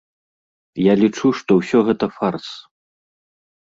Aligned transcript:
Я 0.85 0.93
лічу, 1.03 1.27
што 1.41 1.51
ўсё 1.61 1.79
гэта 1.93 2.05
фарс. 2.19 2.47